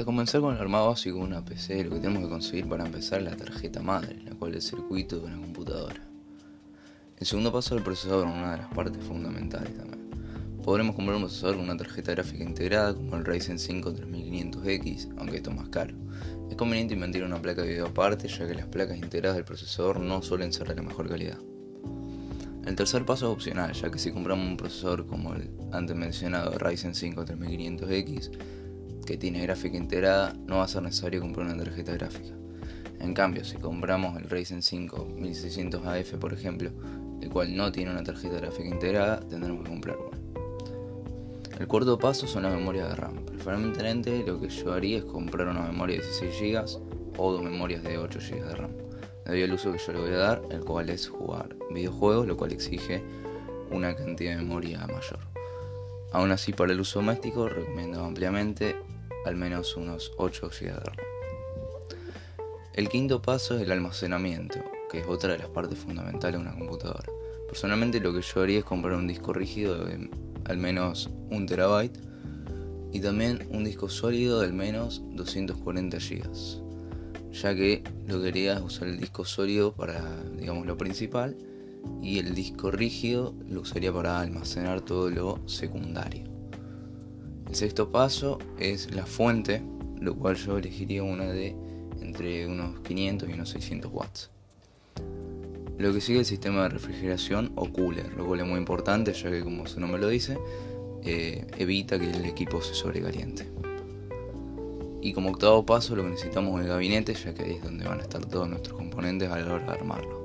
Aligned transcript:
Para 0.00 0.06
comenzar 0.06 0.40
con 0.40 0.54
el 0.54 0.60
armado 0.62 0.88
básico 0.88 1.18
de 1.18 1.24
una 1.24 1.44
PC, 1.44 1.84
lo 1.84 1.90
que 1.90 2.00
tenemos 2.00 2.22
que 2.22 2.30
conseguir 2.30 2.66
para 2.66 2.86
empezar 2.86 3.18
es 3.18 3.26
la 3.26 3.36
tarjeta 3.36 3.82
madre, 3.82 4.16
la 4.24 4.34
cual 4.34 4.54
es 4.54 4.64
el 4.64 4.78
circuito 4.78 5.18
de 5.18 5.26
una 5.26 5.36
computadora. 5.36 6.00
El 7.18 7.26
segundo 7.26 7.52
paso 7.52 7.74
es 7.74 7.80
el 7.80 7.84
procesador, 7.84 8.26
una 8.26 8.52
de 8.52 8.56
las 8.62 8.72
partes 8.72 9.04
fundamentales 9.04 9.76
también. 9.76 10.08
Podremos 10.64 10.96
comprar 10.96 11.16
un 11.16 11.24
procesador 11.24 11.56
con 11.56 11.64
una 11.66 11.76
tarjeta 11.76 12.12
gráfica 12.12 12.42
integrada 12.42 12.94
como 12.94 13.14
el 13.14 13.26
Ryzen 13.26 13.58
5 13.58 13.92
3500X, 13.92 15.16
aunque 15.18 15.36
esto 15.36 15.50
es 15.50 15.56
más 15.56 15.68
caro. 15.68 15.94
Es 16.48 16.56
conveniente 16.56 16.94
invertir 16.94 17.22
una 17.22 17.42
placa 17.42 17.60
de 17.60 17.68
video 17.68 17.88
aparte, 17.88 18.26
ya 18.26 18.48
que 18.48 18.54
las 18.54 18.68
placas 18.68 18.96
integradas 18.96 19.36
del 19.36 19.44
procesador 19.44 20.00
no 20.00 20.22
suelen 20.22 20.54
ser 20.54 20.66
de 20.68 20.76
la 20.76 20.82
mejor 20.82 21.10
calidad. 21.10 21.36
El 22.64 22.74
tercer 22.74 23.04
paso 23.04 23.26
es 23.26 23.32
opcional, 23.34 23.74
ya 23.74 23.90
que 23.90 23.98
si 23.98 24.12
compramos 24.12 24.48
un 24.48 24.56
procesador 24.56 25.06
como 25.06 25.34
el 25.34 25.50
antes 25.72 25.94
mencionado 25.94 26.56
Ryzen 26.58 26.94
5 26.94 27.22
3500X, 27.26 28.30
que 29.06 29.16
tiene 29.16 29.42
gráfica 29.42 29.76
integrada, 29.76 30.34
no 30.46 30.58
va 30.58 30.64
a 30.64 30.68
ser 30.68 30.82
necesario 30.82 31.20
comprar 31.20 31.46
una 31.46 31.62
tarjeta 31.62 31.92
gráfica. 31.92 32.34
En 33.00 33.14
cambio, 33.14 33.44
si 33.44 33.56
compramos 33.56 34.16
el 34.20 34.28
Ryzen 34.28 34.62
5 34.62 35.08
1600AF, 35.18 36.18
por 36.18 36.32
ejemplo, 36.32 36.70
el 37.20 37.30
cual 37.30 37.56
no 37.56 37.72
tiene 37.72 37.90
una 37.90 38.04
tarjeta 38.04 38.36
gráfica 38.36 38.68
integrada, 38.68 39.20
tendremos 39.20 39.64
que 39.64 39.70
comprar 39.70 39.96
una. 39.96 40.20
El 41.58 41.66
cuarto 41.66 41.98
paso 41.98 42.26
son 42.26 42.44
las 42.44 42.54
memorias 42.54 42.88
de 42.88 42.96
RAM. 42.96 43.24
Preferentemente 43.26 44.24
lo 44.26 44.40
que 44.40 44.48
yo 44.48 44.72
haría 44.72 44.98
es 44.98 45.04
comprar 45.04 45.48
una 45.48 45.62
memoria 45.62 45.98
de 45.98 46.06
16 46.06 46.40
GB 46.40 47.18
o 47.18 47.32
dos 47.32 47.42
memorias 47.42 47.82
de 47.82 47.98
8 47.98 48.18
GB 48.18 48.44
de 48.46 48.54
RAM. 48.54 48.70
Debido 49.26 49.44
al 49.46 49.52
uso 49.52 49.72
que 49.72 49.78
yo 49.78 49.92
le 49.92 50.00
voy 50.00 50.10
a 50.12 50.16
dar, 50.16 50.42
el 50.50 50.60
cual 50.60 50.88
es 50.88 51.08
jugar 51.08 51.54
videojuegos, 51.70 52.26
lo 52.26 52.36
cual 52.36 52.52
exige 52.52 53.02
una 53.70 53.94
cantidad 53.94 54.32
de 54.32 54.42
memoria 54.42 54.78
mayor. 54.86 55.18
Aún 56.12 56.32
así, 56.32 56.52
para 56.52 56.72
el 56.72 56.80
uso 56.80 57.00
doméstico, 57.00 57.48
recomiendo 57.48 58.04
ampliamente 58.04 58.76
al 59.24 59.36
menos 59.36 59.76
unos 59.76 60.12
8 60.16 60.48
GB 60.48 60.66
de 60.66 60.80
RAM. 60.80 60.96
El 62.74 62.88
quinto 62.88 63.20
paso 63.20 63.56
es 63.56 63.62
el 63.62 63.72
almacenamiento, 63.72 64.58
que 64.90 65.00
es 65.00 65.06
otra 65.06 65.32
de 65.32 65.38
las 65.38 65.48
partes 65.48 65.78
fundamentales 65.78 66.40
de 66.40 66.48
una 66.48 66.56
computadora. 66.56 67.10
Personalmente 67.46 68.00
lo 68.00 68.14
que 68.14 68.22
yo 68.22 68.42
haría 68.42 68.60
es 68.60 68.64
comprar 68.64 68.94
un 68.94 69.08
disco 69.08 69.32
rígido 69.32 69.84
de 69.84 70.08
al 70.44 70.56
menos 70.56 71.10
1 71.30 71.46
terabyte 71.46 71.98
y 72.92 73.00
también 73.00 73.46
un 73.50 73.64
disco 73.64 73.88
sólido 73.88 74.40
de 74.40 74.46
al 74.46 74.52
menos 74.52 75.02
240 75.12 75.98
GB, 75.98 77.32
ya 77.32 77.54
que 77.54 77.82
lo 78.06 78.20
que 78.20 78.28
haría 78.28 78.54
es 78.54 78.62
usar 78.62 78.88
el 78.88 78.98
disco 78.98 79.24
sólido 79.24 79.74
para, 79.74 80.22
digamos, 80.38 80.66
lo 80.66 80.76
principal 80.76 81.36
y 82.02 82.18
el 82.18 82.34
disco 82.34 82.70
rígido 82.70 83.34
lo 83.48 83.60
usaría 83.60 83.92
para 83.92 84.20
almacenar 84.20 84.80
todo 84.80 85.10
lo 85.10 85.40
secundario. 85.46 86.39
El 87.50 87.56
sexto 87.56 87.90
paso 87.90 88.38
es 88.60 88.94
la 88.94 89.04
fuente, 89.06 89.60
lo 90.00 90.14
cual 90.14 90.36
yo 90.36 90.56
elegiría 90.56 91.02
una 91.02 91.24
de 91.24 91.56
entre 92.00 92.46
unos 92.46 92.78
500 92.82 93.28
y 93.28 93.32
unos 93.32 93.48
600 93.48 93.90
watts. 93.92 94.30
Lo 95.76 95.92
que 95.92 96.00
sigue 96.00 96.20
el 96.20 96.24
sistema 96.24 96.62
de 96.62 96.68
refrigeración 96.68 97.50
o 97.56 97.68
cooler, 97.68 98.14
lo 98.14 98.24
cual 98.24 98.38
es 98.38 98.46
muy 98.46 98.56
importante 98.56 99.12
ya 99.12 99.32
que 99.32 99.42
como 99.42 99.66
su 99.66 99.80
nombre 99.80 100.00
lo 100.00 100.06
dice, 100.06 100.38
eh, 101.02 101.44
evita 101.58 101.98
que 101.98 102.08
el 102.08 102.24
equipo 102.24 102.62
se 102.62 102.72
sobrecaliente. 102.72 103.50
Y 105.02 105.12
como 105.12 105.30
octavo 105.30 105.66
paso 105.66 105.96
lo 105.96 106.04
que 106.04 106.10
necesitamos 106.10 106.60
es 106.60 106.66
el 106.66 106.72
gabinete, 106.72 107.14
ya 107.14 107.34
que 107.34 107.42
ahí 107.42 107.54
es 107.54 107.64
donde 107.64 107.84
van 107.84 107.98
a 107.98 108.02
estar 108.02 108.24
todos 108.26 108.48
nuestros 108.48 108.76
componentes 108.76 109.28
a 109.28 109.36
la 109.40 109.54
hora 109.54 109.64
de 109.64 109.72
armarlo. 109.72 110.19